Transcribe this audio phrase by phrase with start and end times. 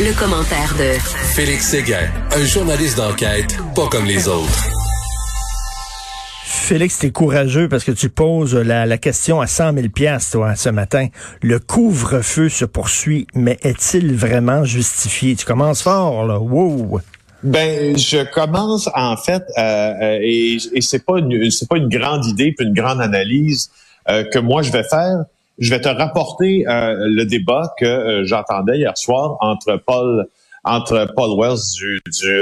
[0.00, 0.98] Le, commentaire de
[1.34, 4.68] Félix Séguin, un journaliste d'enquête pas comme les autres.
[6.44, 9.86] Félix, t'es courageux parce que tu poses la, question à 100 000
[10.30, 11.08] toi, ce matin.
[11.42, 15.34] Le couvre-feu se poursuit, mais est-il vraiment justifié?
[15.34, 16.38] Tu commences fort, là.
[16.38, 17.00] Wow!
[17.42, 21.88] Ben, je commence en fait, euh, euh, et, et c'est pas une, c'est pas une
[21.88, 23.70] grande idée puis une grande analyse
[24.08, 25.24] euh, que moi je vais faire.
[25.58, 30.26] Je vais te rapporter le débat que j'entendais hier soir entre Paul
[30.64, 32.40] entre Paul Wells du du,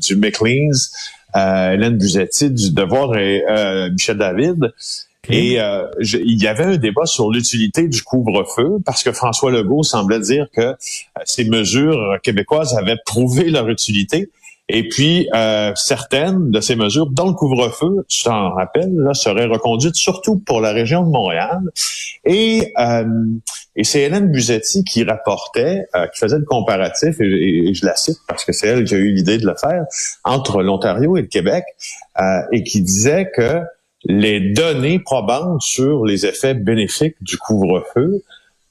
[0.00, 0.92] du McLean's,
[1.34, 3.42] Hélène Buzetti du Devoir et
[3.90, 4.72] Michel David.
[5.30, 5.58] Et
[6.00, 10.46] il y avait un débat sur l'utilité du couvre-feu parce que François Legault semblait dire
[10.54, 10.74] que
[11.24, 14.30] ces mesures québécoises avaient prouvé leur utilité.
[14.70, 19.46] Et puis, euh, certaines de ces mesures, dont le couvre-feu, tu t'en rappelles, là, seraient
[19.46, 21.60] reconduites surtout pour la région de Montréal.
[22.26, 23.04] Et, euh,
[23.76, 28.18] et c'est Hélène Buzetti qui rapportait, euh, qui faisait le comparatif, et, je la cite
[28.28, 29.84] parce que c'est elle qui a eu l'idée de le faire,
[30.24, 31.64] entre l'Ontario et le Québec,
[32.52, 33.62] et qui disait que
[34.04, 38.22] les données probantes sur les effets bénéfiques du couvre-feu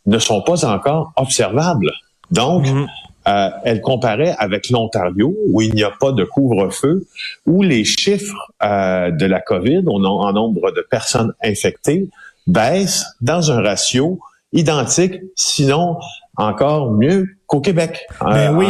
[0.06, 1.92] ne sont pas encore observables.
[2.32, 2.88] Donc, mm-hmm.
[3.28, 7.06] Euh, elle comparait avec l'Ontario, où il n'y a pas de couvre-feu,
[7.46, 12.10] où les chiffres euh, de la COVID, en nombre de personnes infectées,
[12.46, 14.20] baissent dans un ratio
[14.54, 15.98] identique, sinon
[16.38, 18.06] encore mieux qu'au Québec.
[18.22, 18.68] Ben oui,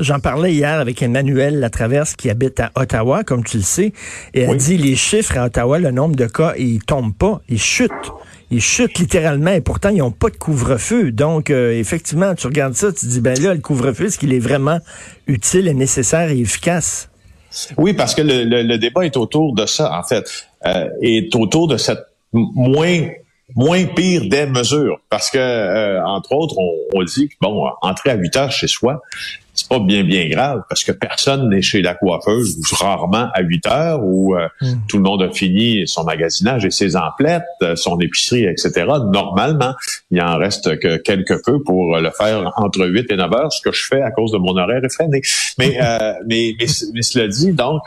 [0.00, 3.92] j'en parlais hier avec Emmanuel Latraverse qui habite à Ottawa, comme tu le sais,
[4.34, 7.60] et elle dit les chiffres à Ottawa, le nombre de cas, ils tombent pas, ils
[7.60, 8.12] chutent
[8.50, 11.12] ils chutent littéralement et pourtant ils n'ont pas de couvre-feu.
[11.12, 14.32] Donc euh, effectivement, tu regardes ça, tu te dis ben là le couvre-feu, est-ce qu'il
[14.32, 14.80] est vraiment
[15.26, 17.10] utile et nécessaire et efficace?
[17.76, 21.76] Oui, parce que le, débat est autour de ça en fait, euh, est autour de
[21.76, 23.08] cette moins
[23.56, 24.98] moins pire des mesures.
[25.08, 28.66] Parce que, euh, entre autres, on, on, dit que, bon, entrer à 8 heures chez
[28.66, 29.00] soi,
[29.58, 33.42] c'est pas bien, bien grave parce que personne n'est chez la coiffeuse ou rarement à
[33.42, 34.74] 8 heures où euh, hmm.
[34.88, 38.86] tout le monde a fini son magasinage et ses emplettes, euh, son épicerie, etc.
[39.12, 39.74] Normalement,
[40.12, 43.60] il en reste que quelque peu pour le faire entre 8 et 9 heures, ce
[43.62, 45.22] que je fais à cause de mon horaire effréné.
[45.58, 47.82] Mais, euh, mais, mais, mais, cela dit, donc,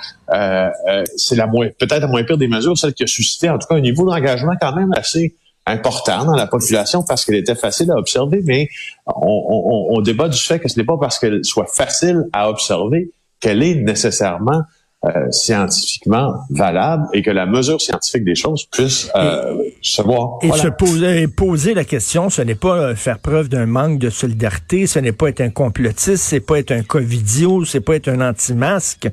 [1.15, 3.67] c'est la moins, peut-être la moins pire des mesures, celle qui a suscité en tout
[3.67, 5.35] cas un niveau d'engagement quand même assez
[5.65, 8.69] important dans la population parce qu'elle était facile à observer, mais
[9.05, 13.11] on, on, débat du fait que ce n'est pas parce qu'elle soit facile à observer
[13.39, 14.63] qu'elle est nécessairement
[15.03, 20.37] euh, scientifiquement valable et que la mesure scientifique des choses puisse euh, se voir.
[20.43, 24.11] Et se poser, poser la question, ce n'est pas euh, faire preuve d'un manque de
[24.11, 28.09] solidarité, ce n'est pas être un complotiste, c'est pas être un covidio, c'est pas être
[28.09, 29.09] un anti-masque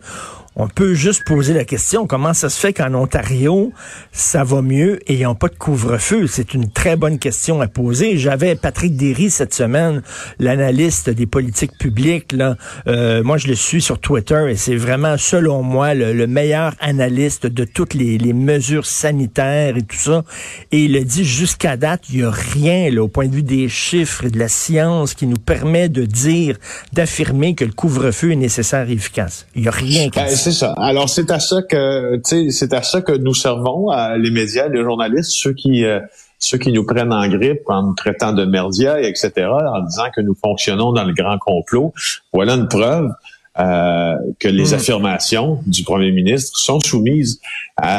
[0.59, 3.73] on peut juste poser la question, comment ça se fait qu'en Ontario,
[4.11, 6.27] ça va mieux et ils n'ont pas de couvre-feu?
[6.27, 8.19] C'est une très bonne question à poser.
[8.19, 10.03] J'avais Patrick Derry cette semaine,
[10.41, 12.33] l'analyste des politiques publiques.
[12.33, 12.57] Là.
[12.89, 17.47] Euh, moi, je le suis sur Twitter et c'est vraiment, selon moi, le, meilleur analyste
[17.47, 20.25] de toutes les, mesures sanitaires et tout ça.
[20.73, 23.45] Et il a dit, jusqu'à date, il n'y a rien là, au point de vue
[23.45, 26.59] des chiffres et de la science qui nous permet de dire,
[26.93, 29.47] d'affirmer que le couvre-feu est nécessaire et efficace.
[29.55, 30.19] Il n'y a rien qui
[30.53, 30.73] c'est ça.
[30.79, 35.33] Alors c'est à ça que c'est à ça que nous servons les médias, les journalistes,
[35.33, 36.01] ceux qui euh,
[36.39, 40.23] ceux qui nous prennent en grippe en nous traitant de merdia, etc., en disant que
[40.23, 41.93] nous fonctionnons dans le grand complot.
[42.33, 43.11] Voilà une preuve
[43.59, 44.75] euh, que les mm.
[44.75, 47.41] affirmations du premier ministre sont soumises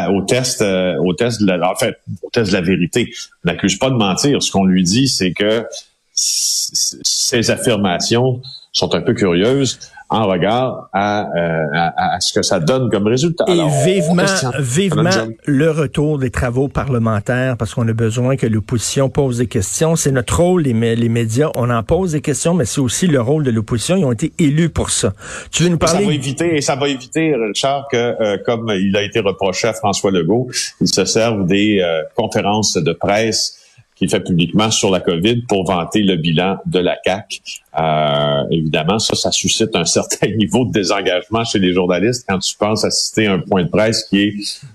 [0.09, 3.11] au test, euh, au test de la, en fait, au test de la vérité.
[3.43, 4.41] On n'accuse pas de mentir.
[4.41, 5.65] Ce qu'on lui dit, c'est que
[6.13, 9.79] ces affirmations sont un peu curieuses
[10.09, 13.45] en regard à, euh, à, à, ce que ça donne comme résultat.
[13.47, 14.23] Et vivement,
[14.59, 15.09] vivement
[15.45, 19.95] le retour des travaux parlementaires parce qu'on a besoin que l'opposition pose des questions.
[19.95, 21.49] C'est notre rôle, les, les médias.
[21.55, 23.97] On en pose des questions, mais c'est aussi le rôle de l'opposition.
[23.97, 25.13] Ils ont été élus pour ça.
[25.51, 26.01] Tu veux nous parler?
[26.01, 29.67] Ça va éviter, et ça va éviter, Richard, que euh, comme il a été reproché
[29.67, 30.49] à François Legault,
[30.81, 33.57] il se serve des euh, conférences de presse
[33.99, 37.41] qu'il fait publiquement sur la COVID pour vanter le bilan de la CAC.
[37.77, 42.55] Euh, évidemment, ça, ça suscite un certain niveau de désengagement chez les journalistes quand tu
[42.57, 44.33] penses assister à un point de presse qui est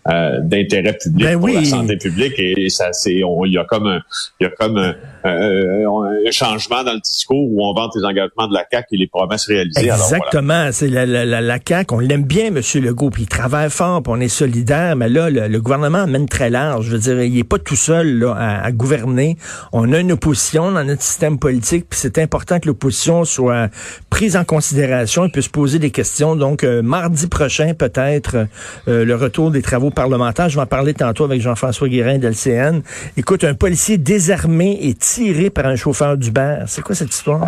[0.09, 3.87] euh, d'intérêt public ben pour la santé publique et, ça, c'est, il y a comme
[3.87, 4.01] un,
[4.41, 4.95] il y a comme un,
[5.25, 9.07] un, changement dans le discours où on vante les engagements de la CAC et les
[9.07, 9.87] promesses réalisées.
[9.87, 14.03] Exactement, c'est la, la, la, CAC, on l'aime bien, Monsieur Legault, puis il travaille fort,
[14.03, 16.87] puis on est solidaire, mais là, le, gouvernement mène très large.
[16.87, 19.37] Je veux dire, il est pas tout seul là, à, à gouverner.
[19.73, 23.69] On a une opposition dans notre système politique, puis c'est important que l'opposition propositions soient
[24.11, 26.37] prises en considération et puissent poser des questions.
[26.37, 28.47] Donc, euh, mardi prochain, peut-être,
[28.89, 30.49] euh, le retour des travaux parlementaires.
[30.49, 32.83] Je vais en parler tantôt avec Jean-François Guérin d'LCN.
[33.17, 36.65] Écoute, un policier désarmé et tiré par un chauffeur d'Uber.
[36.67, 37.45] C'est quoi cette histoire?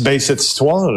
[0.00, 0.90] ben, cette histoire,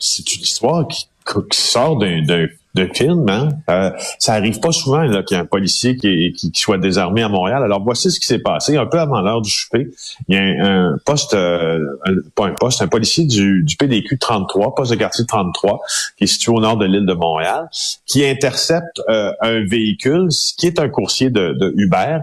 [0.00, 1.06] c'est une histoire qui,
[1.50, 2.46] qui sort d'un
[2.78, 3.28] de film.
[3.28, 3.48] Hein?
[3.70, 7.28] Euh, ça arrive pas souvent qu'il y ait un policier qui, qui, soit désarmé à
[7.28, 7.62] Montréal.
[7.62, 8.76] Alors voici ce qui s'est passé.
[8.76, 9.88] Un peu avant l'heure du souper,
[10.28, 11.78] il y a un, poste, euh,
[12.34, 15.80] pas un poste, un policier du, du PDQ 33, poste de quartier 33,
[16.16, 17.68] qui est situé au nord de l'île de Montréal,
[18.06, 22.18] qui intercepte euh, un véhicule qui est un coursier de, de Uber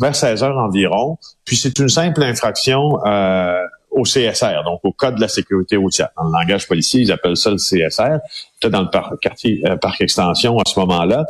[0.00, 1.18] vers 16 heures environ.
[1.44, 3.56] Puis c'est une simple infraction euh,
[3.90, 6.08] au CSR, donc au Code de la sécurité routière.
[6.16, 8.18] Dans le langage policier, ils appellent ça le CSR,
[8.60, 11.24] peut-être dans le quartier euh, parc extension à ce moment-là.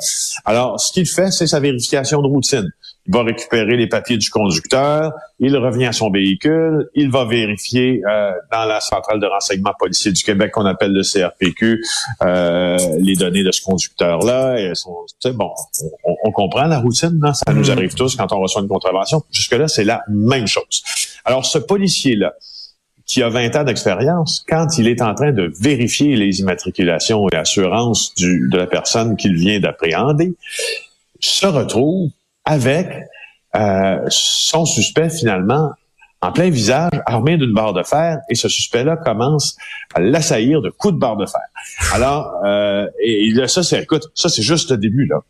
[0.44, 2.70] Alors, ce qu'il fait, c'est sa vérification de routine.
[3.06, 8.02] Il va récupérer les papiers du conducteur, il revient à son véhicule, il va vérifier
[8.06, 11.82] euh, dans la centrale de renseignement policier du Québec qu'on appelle le CRPQ
[12.22, 14.72] euh, les données de ce conducteur-là.
[15.34, 15.50] Bon,
[16.04, 17.32] on, on, comprend la routine, non?
[17.32, 17.70] ça nous mm.
[17.70, 19.22] arrive tous quand on reçoit une contravention.
[19.32, 20.82] Jusque-là, c'est la même chose.
[21.24, 22.34] Alors, ce policier-là,
[23.06, 27.34] qui a 20 ans d'expérience, quand il est en train de vérifier les immatriculations et
[27.34, 30.34] assurances de la personne qu'il vient d'appréhender,
[31.18, 32.10] se retrouve
[32.44, 32.88] avec
[33.56, 35.70] euh, son suspect finalement
[36.22, 39.56] en plein visage, armé d'une barre de fer, et ce suspect-là commence
[39.94, 41.40] à l'assaillir de coups de barre de fer.
[41.92, 45.20] Alors, euh, et, ça, c'est, écoute, ça, c'est juste le début, là.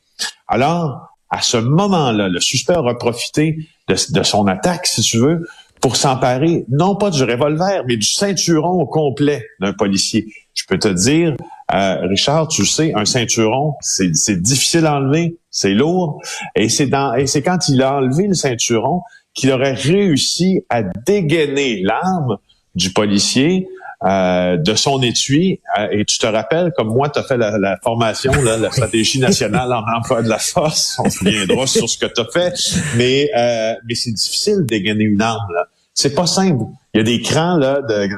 [0.48, 3.56] Alors, à ce moment-là, le suspect aura profité
[3.88, 5.46] de, de son attaque, si tu veux,
[5.80, 10.26] pour s'emparer non pas du revolver, mais du ceinturon au complet d'un policier.
[10.54, 11.36] Je peux te dire,
[11.72, 16.20] euh, Richard, tu sais, un ceinturon, c'est difficile à enlever, c'est lourd,
[16.54, 19.02] et c'est et c'est quand il a enlevé le ceinturon
[19.34, 22.36] qu'il aurait réussi à dégainer l'arme
[22.74, 23.68] du policier
[24.02, 25.60] euh, de son étui.
[25.78, 29.70] Euh, et tu te rappelles, comme moi, tu as fait la, formation, la stratégie nationale
[29.72, 30.98] en emploi de la force.
[30.98, 32.54] On reviendra sur ce que tu as fait.
[32.96, 35.52] Mais, euh, mais c'est difficile de dégainer une arme.
[35.54, 35.68] Là.
[35.94, 36.64] C'est pas simple.
[36.94, 38.08] Il y a des crans là, de,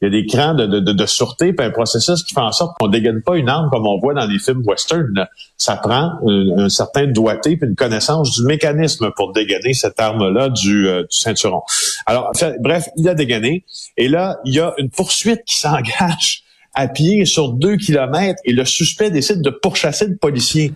[0.00, 2.52] il y a des crans de, de, de, sûreté, puis un processus qui fait en
[2.52, 5.26] sorte qu'on dégaine pas une arme comme on voit dans les films western.
[5.56, 10.84] Ça prend un, certain doigté puis une connaissance du mécanisme pour dégainer cette arme-là du,
[10.84, 11.62] du ceinturon.
[12.06, 13.64] Alors, bref, il a dégainé.
[13.96, 16.44] Et là, il y a une poursuite qui s'engage
[16.78, 20.72] à pied sur deux kilomètres et le suspect décide de pourchasser le policier.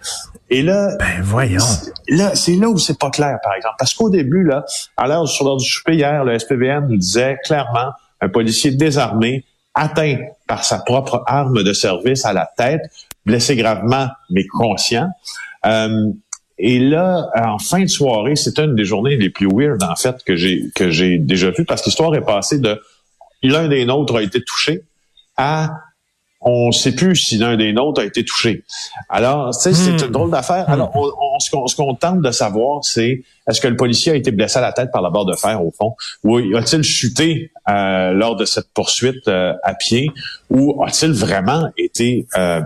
[0.50, 1.62] Et là, ben voyons.
[2.08, 4.64] Là, c'est là où c'est pas clair, par exemple, parce qu'au début là,
[4.96, 9.44] à l'heure sur l'heure du souper hier, le SPVM nous disait clairement un policier désarmé
[9.76, 10.16] atteint
[10.48, 12.82] par sa propre arme de service à la tête,
[13.24, 15.08] blessé gravement mais conscient.
[15.66, 16.08] Euh,
[16.58, 20.16] et là, en fin de soirée, c'était une des journées les plus weird en fait
[20.24, 22.82] que j'ai que j'ai déjà vues parce que l'histoire est passée de
[23.44, 24.82] l'un des nôtres a été touché
[25.36, 25.70] à
[26.44, 28.64] on ne sait plus si l'un des nôtres a été touché.
[29.08, 30.06] Alors, tu sais, c'est hmm.
[30.06, 30.68] une drôle d'affaire.
[30.68, 31.10] Alors, hmm.
[31.54, 34.62] on, ce qu'on tente de savoir, c'est est-ce que le policier a été blessé à
[34.62, 35.94] la tête par la barre de fer, au fond,
[36.24, 40.10] ou a-t-il chuté euh, lors de cette poursuite euh, à pied,
[40.50, 42.60] ou a-t-il vraiment été euh,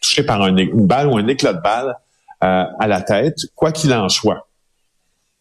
[0.00, 1.96] touché par une balle ou un éclat de balle
[2.40, 4.47] à la tête, quoi qu'il en soit?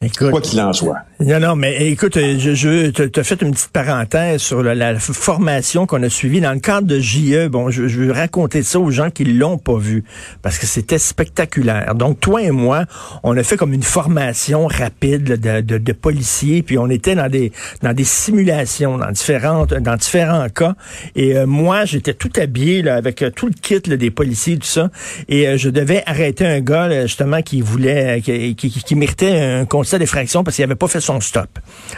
[0.05, 0.97] Écoute, quoi qu'il en soit.
[1.19, 6.03] Non, non, mais écoute, je, je te, fait une petite parenthèse sur la, formation qu'on
[6.03, 7.47] a suivie dans le cadre de JE.
[7.47, 10.03] Bon, je, je veux raconter ça aux gens qui l'ont pas vu
[10.43, 11.95] parce que c'était spectaculaire.
[11.95, 12.85] Donc, toi et moi,
[13.23, 17.27] on a fait comme une formation rapide de, de, de, policiers, puis on était dans
[17.27, 17.51] des
[17.81, 20.75] dans des simulations, dans différentes dans différents cas.
[21.15, 24.59] Et euh, moi, j'étais tout habillé là, avec euh, tout le kit là, des policiers,
[24.59, 24.91] tout ça,
[25.27, 29.65] et euh, je devais arrêter un gars justement qui voulait, qui, qui, qui méritait un
[29.87, 31.47] constat d'effraction parce qu'il avait pas fait son stop.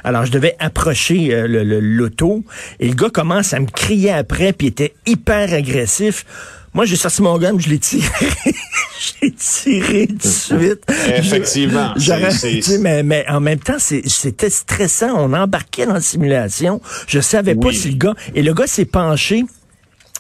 [0.04, 1.48] Alors, je devais approcher euh,
[1.82, 2.44] l'auto
[2.80, 6.24] et le gars commence à me crier après, puis il était hyper agressif.
[6.76, 8.06] Moi, j'ai sorti mon gun, je l'ai tiré.
[9.22, 10.84] j'ai tiré tout de suite.
[11.16, 11.96] Effectivement.
[12.80, 15.16] mais, mais en même temps, c'était stressant.
[15.18, 16.80] On embarquait dans la simulation.
[17.08, 18.14] Je savais pas si le gars...
[18.36, 19.46] Et le gars s'est penché.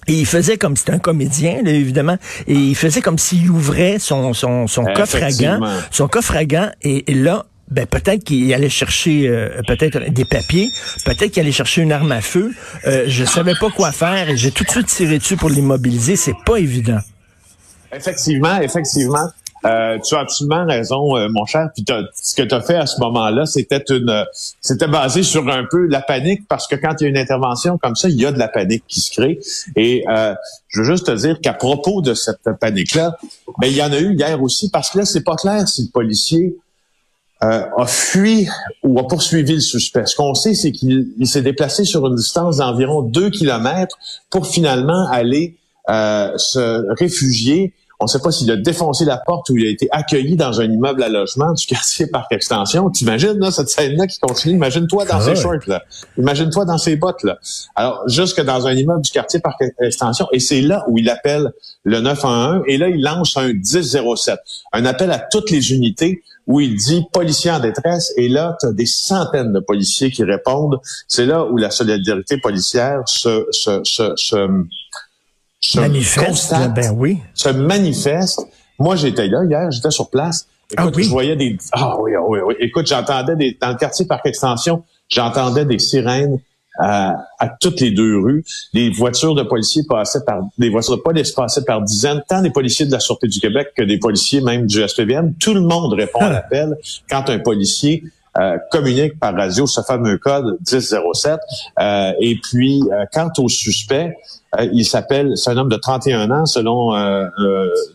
[0.07, 4.33] Et il faisait comme c'était un comédien, évidemment, et il faisait comme s'il ouvrait son,
[4.33, 5.59] son, son coffre à gants,
[5.91, 10.69] son coffre à gants, et là, ben peut-être qu'il allait chercher euh, peut-être des papiers,
[11.05, 12.51] peut-être qu'il allait chercher une arme à feu.
[12.87, 16.15] Euh, je savais pas quoi faire et j'ai tout de suite tiré dessus pour l'immobiliser.
[16.15, 16.99] C'est pas évident.
[17.91, 19.29] Effectivement, effectivement.
[19.65, 21.69] Euh, tu as absolument raison, euh, mon cher.
[21.75, 21.83] Puis
[22.13, 24.25] ce que tu as fait à ce moment-là, c'était une,
[24.61, 27.77] c'était basé sur un peu la panique, parce que quand il y a une intervention
[27.77, 29.39] comme ça, il y a de la panique qui se crée.
[29.75, 30.33] Et euh,
[30.69, 33.17] je veux juste te dire qu'à propos de cette panique-là,
[33.59, 35.83] ben il y en a eu hier aussi, parce que là, c'est pas clair si
[35.83, 36.55] le policier
[37.43, 38.49] euh, a fui
[38.83, 40.05] ou a poursuivi le suspect.
[40.05, 43.97] Ce qu'on sait, c'est qu'il s'est déplacé sur une distance d'environ deux kilomètres
[44.29, 45.55] pour finalement aller
[45.89, 49.69] euh, se réfugier on ne sait pas s'il a défoncé la porte ou il a
[49.69, 52.89] été accueilli dans un immeuble à logement du quartier Parc Extension.
[52.89, 54.55] T'imagines, là, cette scène-là qui continue?
[54.55, 55.83] Imagine-toi dans ses ah shorts, là.
[56.17, 57.37] Imagine-toi dans ses bottes, là.
[57.75, 60.27] Alors, jusque dans un immeuble du quartier Parc Extension.
[60.31, 61.51] Et c'est là où il appelle
[61.83, 64.39] le 911 et là, il lance un 1007.
[64.71, 68.11] Un appel à toutes les unités où il dit policier en détresse.
[68.17, 70.79] Et là, tu as des centaines de policiers qui répondent.
[71.07, 74.47] C'est là où la solidarité policière se, se, se, se
[75.69, 77.19] se manifeste, ben oui.
[77.33, 78.41] se manifeste.
[78.79, 80.47] Moi, j'étais là hier, j'étais sur place.
[80.77, 81.57] Ah Écoute, je voyais des.
[81.71, 82.55] Ah oui, ah oui, oui.
[82.59, 83.57] Écoute, j'entendais des.
[83.59, 86.39] Dans le quartier Parc Extension, j'entendais des sirènes
[86.79, 88.43] à, à, toutes les deux rues.
[88.73, 90.41] Des voitures de policiers passaient par.
[90.57, 93.69] Des voitures de police passaient par dizaines, tant des policiers de la Sûreté du Québec
[93.75, 95.33] que des policiers même du SPVM.
[95.39, 96.33] Tout le monde répond à ah.
[96.33, 96.77] l'appel
[97.09, 98.03] quand un policier
[98.37, 101.39] euh, communique par radio ce fameux code 1007.
[101.79, 104.38] Euh, et puis, euh, quant au suspect, euh,
[104.73, 106.91] il s'appelle, c'est un homme de 31 ans, selon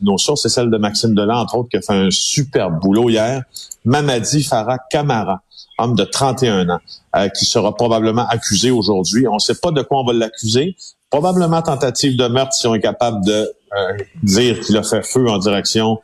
[0.02, 3.10] nos sources, c'est celle de Maxime Delan, entre autres, qui a fait un superbe boulot
[3.10, 3.42] hier.
[3.84, 5.42] Mamadi Farah Kamara,
[5.78, 6.80] homme de 31 ans,
[7.36, 9.26] qui sera probablement accusé aujourd'hui.
[9.26, 10.76] On ne sait pas de quoi on va l'accuser.
[11.10, 13.52] Probablement tentative de meurtre si on est capable de
[14.22, 16.00] dire qu'il a fait feu en direction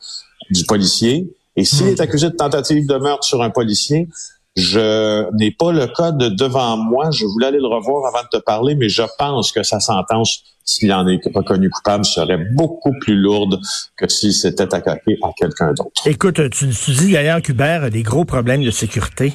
[0.51, 1.33] du policier.
[1.57, 4.09] Et s'il est accusé de tentative de meurtre sur un policier,
[4.57, 7.11] je n'ai pas le code devant moi.
[7.11, 10.43] Je voulais aller le revoir avant de te parler, mais je pense que sa sentence,
[10.65, 13.61] s'il en est reconnu coupable, serait beaucoup plus lourde
[13.97, 16.07] que s'il s'était attaqué à quelqu'un d'autre.
[16.07, 19.35] Écoute, tu, dis d'ailleurs qu'Hubert a des gros problèmes de sécurité.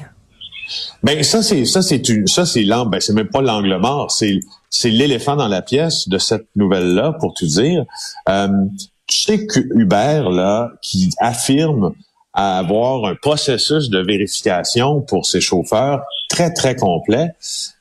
[1.04, 4.10] Ben ça c'est ça c'est une ça c'est l'angle ben c'est même pas l'angle mort
[4.10, 4.40] c'est
[4.72, 7.86] c'est l'éléphant dans la pièce de cette nouvelle là pour te dire
[8.30, 8.48] euh,
[9.06, 11.94] tu sais que Hubert là qui affirme
[12.36, 17.30] à avoir un processus de vérification pour ses chauffeurs très, très complet.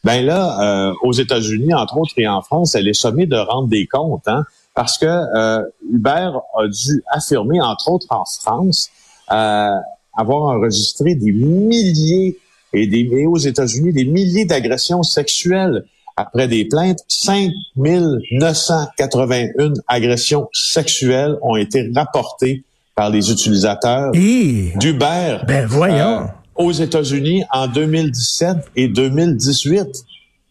[0.05, 3.69] Ben là, euh, aux États-Unis, entre autres, et en France, elle est sommée de rendre
[3.69, 4.45] des comptes, hein,
[4.75, 8.91] parce que euh, Uber a dû affirmer, entre autres en France,
[9.33, 9.71] euh,
[10.17, 12.39] avoir enregistré des milliers
[12.73, 15.85] et, des, et aux États-Unis des milliers d'agressions sexuelles
[16.17, 17.01] après des plaintes.
[17.09, 22.63] 5981 agressions sexuelles ont été rapportées
[22.95, 26.23] par les utilisateurs d'Uber ben voyons.
[26.23, 30.05] Euh, aux États-Unis en 2017 et 2018.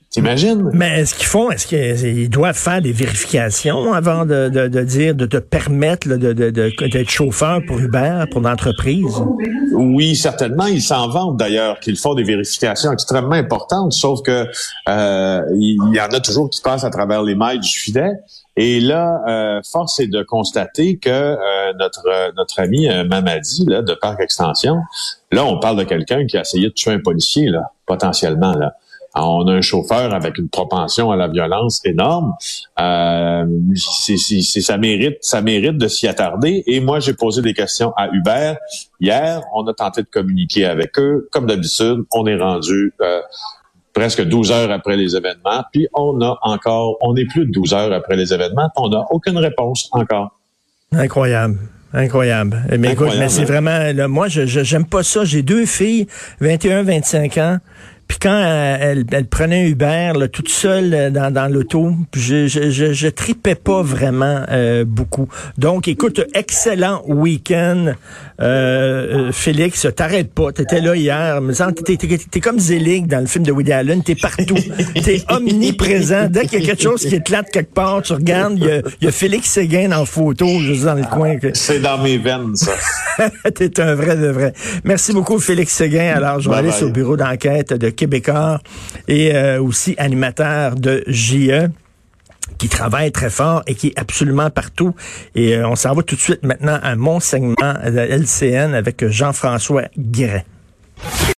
[0.10, 0.70] T'imagines?
[0.74, 5.26] Mais est-ce qu'ils font, est-ce qu'ils doivent faire des vérifications avant de, de, dire, de
[5.26, 9.16] te permettre de, d'être chauffeur pour Uber, pour l'entreprise?
[9.72, 10.68] Oui, certainement.
[10.68, 14.46] Ils s'en vantent d'ailleurs qu'ils font des vérifications extrêmement importantes, sauf que
[14.88, 18.12] euh, il y en a toujours qui passent à travers les mailles du filet.
[18.56, 23.94] Et là, euh, force est de constater que euh, notre notre ami euh, Mamadi de
[24.00, 24.78] Parc Extension,
[25.32, 28.54] là, on parle de quelqu'un qui a essayé de tuer un policier, là, potentiellement.
[28.54, 28.74] Là.
[29.16, 32.36] on a un chauffeur avec une propension à la violence énorme.
[32.80, 33.46] Euh,
[33.76, 36.64] ça mérite, ça mérite de s'y attarder.
[36.68, 38.58] Et moi, j'ai posé des questions à Hubert.
[39.00, 41.28] Hier, on a tenté de communiquer avec eux.
[41.32, 43.22] Comme d'habitude, on est rendu euh,
[43.94, 47.74] presque 12 heures après les événements, puis on a encore, on est plus de 12
[47.74, 50.40] heures après les événements, on n'a aucune réponse encore.
[50.92, 51.58] Incroyable.
[51.94, 52.60] Incroyable.
[52.80, 55.26] Mais écoute, mais c'est vraiment, là, moi, je, j'aime pas ça.
[55.26, 56.08] J'ai deux filles,
[56.42, 57.58] 21, 25 ans.
[58.08, 62.48] Puis quand euh, elle, elle, prenait Uber là, toute seule euh, dans, dans l'auto, je,
[62.48, 65.30] je, je, je, tripais pas vraiment euh, beaucoup.
[65.58, 67.94] Donc, écoute, excellent week-end,
[68.44, 69.88] euh, Félix.
[69.96, 70.52] T'arrêtes pas.
[70.52, 71.40] T'étais là hier.
[71.86, 74.04] T'es, t'es, t'es comme Zelig dans le film de Woody Allen.
[74.04, 74.56] T'es partout.
[75.04, 76.28] T'es omniprésent.
[76.30, 78.82] Dès qu'il y a quelque chose qui éclate quelque part, tu regardes, il y a,
[79.02, 81.38] il y a Félix Séguin en photo, juste dans le coin.
[81.54, 82.74] C'est dans mes veines, ça.
[83.56, 84.54] T'es un vrai de vrai.
[84.84, 86.14] Merci beaucoup, Félix Séguin.
[86.16, 88.60] Alors, je vais aller sur le bureau d'enquête de québécois
[89.08, 91.70] et euh, aussi animateur de JE
[92.58, 94.96] qui travaille très fort et qui est absolument partout.
[95.36, 99.08] Et euh, on s'en va tout de suite maintenant à mon segment de LCN avec
[99.08, 100.46] Jean-François Guéret.